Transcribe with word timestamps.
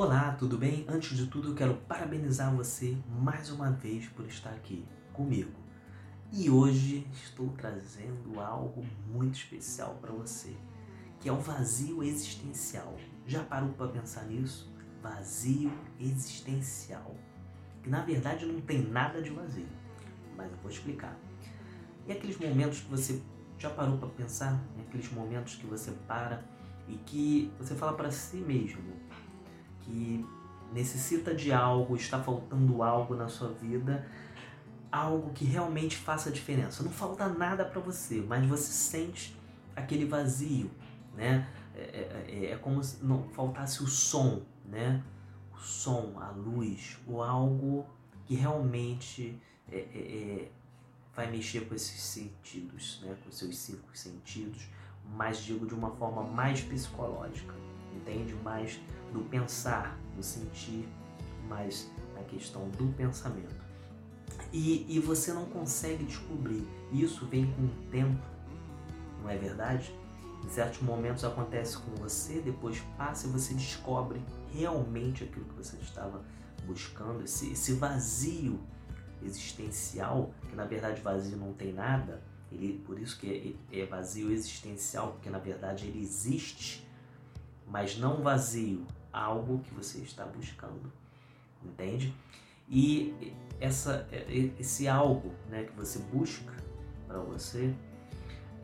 Olá, 0.00 0.30
tudo 0.38 0.56
bem? 0.56 0.86
Antes 0.88 1.16
de 1.16 1.26
tudo, 1.26 1.48
eu 1.48 1.54
quero 1.56 1.74
parabenizar 1.74 2.54
você 2.54 2.96
mais 3.18 3.50
uma 3.50 3.72
vez 3.72 4.06
por 4.06 4.24
estar 4.26 4.50
aqui 4.50 4.86
comigo. 5.12 5.50
E 6.32 6.48
hoje 6.48 7.04
estou 7.12 7.48
trazendo 7.56 8.38
algo 8.38 8.86
muito 9.12 9.34
especial 9.34 9.98
para 10.00 10.12
você, 10.12 10.54
que 11.18 11.28
é 11.28 11.32
o 11.32 11.40
vazio 11.40 12.00
existencial. 12.04 12.96
Já 13.26 13.42
parou 13.42 13.70
para 13.70 13.88
pensar 13.88 14.22
nisso? 14.26 14.72
Vazio 15.02 15.72
existencial. 15.98 17.16
Que 17.82 17.90
na 17.90 18.02
verdade 18.02 18.46
não 18.46 18.60
tem 18.60 18.80
nada 18.80 19.20
de 19.20 19.30
vazio, 19.30 19.66
mas 20.36 20.48
eu 20.48 20.58
vou 20.58 20.70
explicar. 20.70 21.18
E 22.06 22.12
aqueles 22.12 22.38
momentos 22.38 22.82
que 22.82 22.88
você 22.88 23.20
já 23.58 23.70
parou 23.70 23.98
para 23.98 24.10
pensar? 24.10 24.62
Aqueles 24.78 25.10
momentos 25.10 25.56
que 25.56 25.66
você 25.66 25.90
para 26.06 26.44
e 26.86 26.94
que 26.98 27.52
você 27.58 27.74
fala 27.74 27.94
para 27.94 28.12
si 28.12 28.36
mesmo, 28.36 28.80
que 29.88 30.26
necessita 30.72 31.34
de 31.34 31.50
algo, 31.50 31.96
está 31.96 32.22
faltando 32.22 32.82
algo 32.82 33.14
na 33.14 33.26
sua 33.26 33.48
vida, 33.48 34.06
algo 34.92 35.32
que 35.32 35.44
realmente 35.44 35.96
faça 35.96 36.30
diferença. 36.30 36.82
Não 36.82 36.90
falta 36.90 37.26
nada 37.28 37.64
para 37.64 37.80
você, 37.80 38.20
mas 38.20 38.46
você 38.46 38.70
sente 38.70 39.36
aquele 39.74 40.04
vazio, 40.04 40.70
né? 41.16 41.48
É, 41.74 41.80
é, 41.80 42.24
é, 42.28 42.52
é, 42.52 42.56
como 42.56 42.82
se 42.82 43.04
não 43.04 43.28
faltasse 43.30 43.82
o 43.82 43.86
som, 43.86 44.42
né? 44.66 45.02
O 45.54 45.58
som, 45.58 46.14
a 46.20 46.30
luz, 46.30 46.98
ou 47.06 47.22
algo 47.22 47.86
que 48.26 48.34
realmente 48.34 49.40
é, 49.70 49.78
é, 49.78 49.98
é 49.98 50.50
vai 51.14 51.30
mexer 51.30 51.66
com 51.66 51.74
esses 51.74 52.00
sentidos, 52.00 53.00
né? 53.02 53.16
Com 53.24 53.32
seus 53.32 53.56
cinco 53.56 53.88
sentidos, 53.94 54.68
mas 55.16 55.38
digo 55.38 55.66
de 55.66 55.74
uma 55.74 55.90
forma 55.92 56.22
mais 56.22 56.60
psicológica 56.60 57.54
entende 57.98 58.34
mais 58.42 58.80
do 59.12 59.20
pensar, 59.20 59.98
do 60.16 60.22
sentir, 60.22 60.88
mais 61.48 61.90
a 62.16 62.22
questão 62.22 62.68
do 62.70 62.92
pensamento. 62.94 63.54
E, 64.52 64.86
e 64.88 64.98
você 65.00 65.32
não 65.32 65.46
consegue 65.46 66.04
descobrir. 66.04 66.66
Isso 66.92 67.26
vem 67.26 67.52
com 67.52 67.62
o 67.62 67.90
tempo, 67.90 68.26
não 69.22 69.28
é 69.28 69.36
verdade? 69.36 69.94
Em 70.44 70.48
certos 70.48 70.80
momentos 70.80 71.24
acontece 71.24 71.76
com 71.78 71.94
você, 71.96 72.40
depois 72.40 72.80
passa 72.96 73.26
e 73.26 73.30
você 73.30 73.54
descobre 73.54 74.22
realmente 74.52 75.24
aquilo 75.24 75.44
que 75.46 75.54
você 75.54 75.76
estava 75.76 76.22
buscando, 76.64 77.24
esse, 77.24 77.52
esse 77.52 77.72
vazio 77.72 78.60
existencial, 79.22 80.32
que 80.48 80.54
na 80.54 80.64
verdade 80.64 81.00
vazio 81.00 81.36
não 81.36 81.52
tem 81.52 81.72
nada, 81.72 82.22
ele, 82.50 82.78
por 82.86 82.98
isso 82.98 83.18
que 83.18 83.58
é, 83.72 83.80
é 83.80 83.86
vazio 83.86 84.30
existencial, 84.30 85.12
porque 85.12 85.28
na 85.28 85.38
verdade 85.38 85.86
ele 85.86 86.00
existe, 86.00 86.87
mas 87.70 87.98
não 87.98 88.22
vazio, 88.22 88.86
algo 89.12 89.60
que 89.60 89.74
você 89.74 89.98
está 89.98 90.24
buscando, 90.24 90.92
entende? 91.64 92.14
E 92.68 93.34
essa, 93.60 94.06
esse 94.58 94.86
algo 94.86 95.32
né, 95.48 95.64
que 95.64 95.72
você 95.72 95.98
busca 95.98 96.52
para 97.06 97.18
você 97.18 97.74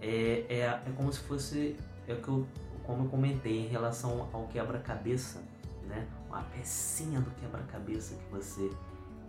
é, 0.00 0.44
é, 0.48 0.60
é 0.60 0.92
como 0.96 1.12
se 1.12 1.20
fosse, 1.20 1.76
é 2.06 2.14
que 2.14 2.28
eu, 2.28 2.46
como 2.84 3.04
eu 3.04 3.08
comentei 3.08 3.66
em 3.66 3.68
relação 3.68 4.28
ao 4.32 4.46
quebra-cabeça, 4.48 5.42
né? 5.86 6.06
uma 6.28 6.42
pecinha 6.42 7.20
do 7.20 7.30
quebra-cabeça 7.32 8.14
que 8.14 8.30
você 8.30 8.70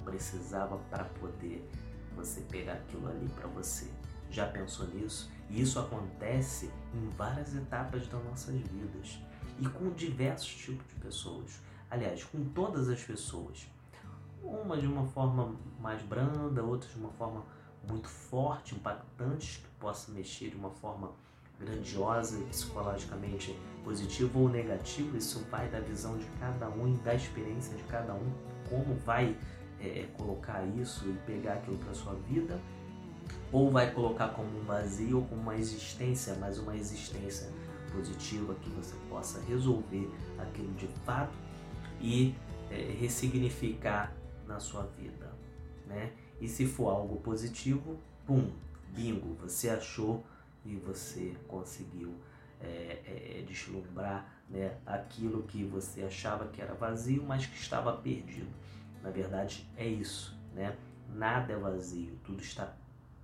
precisava 0.04 0.78
para 0.90 1.06
poder 1.06 1.68
você 2.16 2.42
pegar 2.42 2.74
aquilo 2.74 3.08
ali 3.08 3.28
para 3.30 3.48
você. 3.48 3.88
Já 4.30 4.48
pensou 4.48 4.88
nisso? 4.88 5.32
E 5.50 5.62
isso 5.62 5.80
acontece 5.80 6.70
em 6.94 7.10
várias 7.10 7.56
etapas 7.56 8.08
das 8.08 8.24
nossas 8.26 8.56
vidas 8.56 9.20
e 9.60 9.68
com 9.68 9.90
diversos 9.92 10.54
tipos 10.54 10.88
de 10.88 10.96
pessoas. 10.96 11.60
Aliás, 11.90 12.24
com 12.24 12.44
todas 12.46 12.90
as 12.90 13.02
pessoas. 13.02 13.68
Uma 14.44 14.78
de 14.78 14.86
uma 14.86 15.06
forma 15.08 15.56
mais 15.80 16.02
branda, 16.04 16.64
outra 16.64 16.90
de 16.90 17.00
uma 17.00 17.10
forma 17.12 17.44
muito 17.88 18.08
forte, 18.08 18.76
impactante, 18.76 19.60
que 19.60 19.68
possa 19.80 20.12
mexer 20.12 20.50
de 20.50 20.56
uma 20.56 20.70
forma 20.70 21.12
grandiosa, 21.60 22.38
psicologicamente 22.46 23.58
positiva 23.84 24.38
ou 24.38 24.50
negativa. 24.50 25.18
Isso 25.18 25.46
vai 25.50 25.68
da 25.70 25.80
visão 25.80 26.18
de 26.18 26.26
cada 26.40 26.70
um 26.70 26.94
e 26.94 26.98
da 26.98 27.16
experiência 27.16 27.76
de 27.76 27.84
cada 27.84 28.14
um, 28.14 28.32
como 28.70 28.96
vai 29.06 29.36
é, 29.80 30.08
colocar 30.18 30.66
isso 30.78 31.08
e 31.08 31.14
pegar 31.26 31.54
aquilo 31.54 31.78
para 31.78 31.94
sua 31.94 32.14
vida, 32.28 32.60
ou 33.52 33.72
vai 33.72 33.92
colocar 33.92 34.30
como 34.30 34.60
um 34.60 34.64
vazio 34.64 35.26
como 35.30 35.42
uma 35.42 35.56
existência, 35.56 36.36
mas 36.40 36.60
uma 36.60 36.76
existência 36.76 37.50
positiva 37.96 38.54
que 38.56 38.70
você 38.72 38.96
possa 39.10 39.40
resolver 39.42 40.10
aquilo 40.38 40.74
de 40.74 40.88
fato 41.06 41.34
e 42.02 42.36
é, 42.70 42.96
ressignificar 43.00 44.14
na 44.48 44.60
sua 44.60 44.84
vida, 44.98 45.32
né? 45.88 46.12
E 46.40 46.48
se 46.48 46.66
for 46.66 46.90
algo 46.90 47.18
positivo, 47.22 47.98
pum, 48.26 48.52
bingo, 48.94 49.36
você 49.36 49.70
achou 49.70 50.24
e 50.66 50.76
você 50.76 51.36
conseguiu 51.48 52.14
é, 52.62 53.00
é, 53.06 53.44
deslumbrar 53.48 54.34
né, 54.50 54.78
aquilo 54.86 55.44
que 55.44 55.64
você 55.64 56.04
achava 56.04 56.48
que 56.48 56.62
era 56.62 56.74
vazio, 56.74 57.24
mas 57.24 57.46
que 57.46 57.56
estava 57.56 57.94
perdido. 57.94 58.50
Na 59.02 59.10
verdade, 59.10 59.68
é 59.78 59.88
isso, 59.88 60.38
né? 60.54 60.76
Nada 61.14 61.54
é 61.54 61.58
vazio, 61.58 62.18
tudo 62.24 62.42
está 62.42 62.76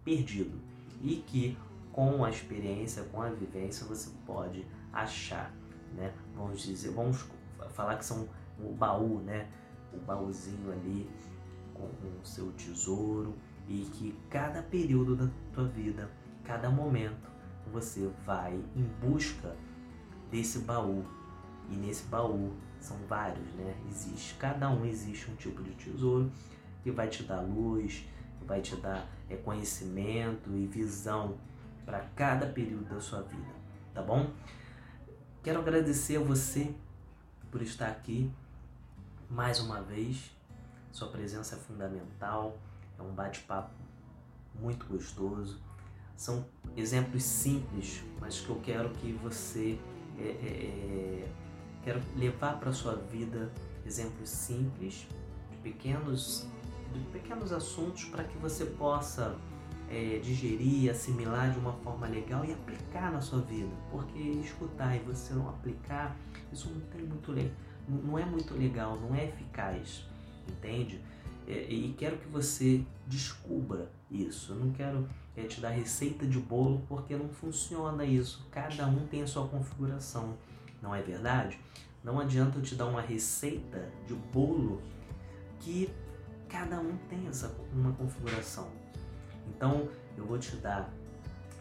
perdido. 0.05 0.57
E 1.01 1.17
que 1.17 1.57
com 1.91 2.23
a 2.23 2.29
experiência, 2.29 3.03
com 3.03 3.21
a 3.21 3.29
vivência, 3.29 3.85
você 3.85 4.09
pode 4.25 4.65
achar, 4.93 5.53
né? 5.93 6.13
Vamos 6.35 6.61
dizer, 6.61 6.91
vamos 6.91 7.25
falar 7.69 7.97
que 7.97 8.05
são 8.05 8.27
o 8.59 8.73
baú, 8.73 9.19
né? 9.19 9.49
O 9.93 9.97
baúzinho 9.97 10.71
ali 10.71 11.09
com 11.73 11.85
o 11.85 12.25
seu 12.25 12.51
tesouro 12.53 13.35
e 13.67 13.81
que 13.93 14.15
cada 14.29 14.61
período 14.61 15.15
da 15.15 15.29
tua 15.53 15.67
vida, 15.67 16.09
cada 16.43 16.69
momento, 16.69 17.29
você 17.71 18.09
vai 18.25 18.53
em 18.75 18.83
busca 19.01 19.55
desse 20.29 20.59
baú. 20.59 21.05
E 21.69 21.75
nesse 21.75 22.05
baú 22.05 22.53
são 22.79 22.97
vários, 23.07 23.47
né? 23.53 23.75
Existe, 23.89 24.35
cada 24.35 24.69
um 24.69 24.85
existe 24.85 25.29
um 25.29 25.35
tipo 25.35 25.63
de 25.63 25.71
tesouro 25.71 26.31
que 26.83 26.91
vai 26.91 27.07
te 27.07 27.23
dar 27.23 27.41
luz, 27.41 28.05
vai 28.45 28.61
te 28.61 28.75
dar 28.75 29.07
é, 29.29 29.35
conhecimento 29.35 30.49
e 30.55 30.65
visão 30.65 31.37
para 31.85 31.99
cada 32.15 32.45
período 32.47 32.85
da 32.93 32.99
sua 32.99 33.21
vida, 33.21 33.53
tá 33.93 34.01
bom? 34.01 34.31
Quero 35.43 35.59
agradecer 35.59 36.17
a 36.17 36.19
você 36.19 36.73
por 37.49 37.61
estar 37.61 37.87
aqui 37.87 38.31
mais 39.29 39.59
uma 39.59 39.81
vez. 39.81 40.31
Sua 40.91 41.07
presença 41.07 41.55
é 41.55 41.57
fundamental, 41.57 42.57
é 42.99 43.01
um 43.01 43.13
bate-papo 43.13 43.73
muito 44.53 44.85
gostoso. 44.85 45.59
São 46.15 46.45
exemplos 46.77 47.23
simples, 47.23 48.03
mas 48.19 48.39
que 48.39 48.49
eu 48.49 48.59
quero 48.59 48.89
que 48.91 49.13
você 49.13 49.79
é, 50.19 50.23
é, 50.23 51.25
é 51.25 51.31
quero 51.83 52.01
levar 52.15 52.59
para 52.59 52.71
sua 52.71 52.95
vida 52.95 53.51
exemplos 53.85 54.29
simples 54.29 55.07
de 55.49 55.57
pequenos 55.57 56.47
de 56.93 56.99
pequenos 57.05 57.53
assuntos 57.53 58.05
para 58.05 58.23
que 58.23 58.37
você 58.37 58.65
possa 58.65 59.35
é, 59.91 60.19
digerir, 60.19 60.89
assimilar 60.89 61.51
de 61.51 61.59
uma 61.59 61.73
forma 61.73 62.07
legal 62.07 62.45
e 62.45 62.53
aplicar 62.53 63.11
na 63.11 63.19
sua 63.19 63.41
vida. 63.41 63.69
Porque 63.91 64.17
escutar 64.17 64.95
e 64.95 64.99
você 64.99 65.33
não 65.33 65.49
aplicar, 65.49 66.17
isso 66.51 66.69
não 66.69 66.79
tem 66.81 67.01
muito 67.01 67.33
não 67.87 68.17
é 68.17 68.23
muito 68.23 68.53
legal, 68.53 68.97
não 68.99 69.13
é 69.13 69.25
eficaz, 69.25 70.05
entende? 70.47 71.01
É, 71.45 71.65
e 71.69 71.93
quero 71.97 72.17
que 72.17 72.27
você 72.27 72.85
descubra 73.05 73.91
isso. 74.09 74.53
Eu 74.53 74.57
não 74.57 74.71
quero 74.71 75.09
é, 75.35 75.43
te 75.43 75.59
dar 75.59 75.69
receita 75.69 76.25
de 76.25 76.39
bolo 76.39 76.81
porque 76.87 77.15
não 77.15 77.27
funciona 77.27 78.05
isso. 78.05 78.47
Cada 78.49 78.87
um 78.87 79.05
tem 79.07 79.23
a 79.23 79.27
sua 79.27 79.47
configuração, 79.47 80.37
não 80.81 80.95
é 80.95 81.01
verdade? 81.01 81.59
Não 82.03 82.19
adianta 82.19 82.57
eu 82.57 82.61
te 82.61 82.75
dar 82.75 82.85
uma 82.85 83.01
receita 83.01 83.91
de 84.07 84.13
bolo 84.13 84.81
que 85.59 85.89
cada 86.47 86.79
um 86.79 86.95
tem 87.09 87.27
essa 87.27 87.53
uma 87.73 87.91
configuração. 87.93 88.80
Então, 89.47 89.89
eu 90.17 90.25
vou 90.25 90.37
te 90.37 90.55
dar 90.57 90.89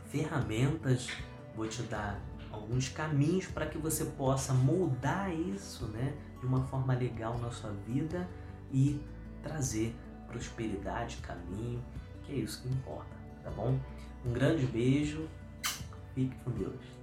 ferramentas, 0.06 1.08
vou 1.54 1.68
te 1.68 1.82
dar 1.82 2.20
alguns 2.50 2.88
caminhos 2.88 3.46
para 3.46 3.66
que 3.66 3.78
você 3.78 4.04
possa 4.04 4.52
moldar 4.52 5.32
isso, 5.32 5.86
né, 5.86 6.14
de 6.40 6.46
uma 6.46 6.64
forma 6.66 6.94
legal 6.94 7.38
na 7.38 7.50
sua 7.50 7.70
vida 7.86 8.28
e 8.72 9.00
trazer 9.42 9.94
prosperidade, 10.26 11.16
caminho, 11.18 11.82
que 12.22 12.32
é 12.32 12.36
isso 12.36 12.62
que 12.62 12.68
importa, 12.68 13.14
tá 13.42 13.50
bom? 13.50 13.78
Um 14.24 14.32
grande 14.32 14.66
beijo, 14.66 15.28
fique 16.14 16.36
com 16.44 16.50
Deus. 16.50 16.99